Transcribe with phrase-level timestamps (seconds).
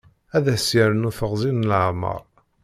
[0.37, 2.21] Ad as-yernu teɣzi n leɛmer.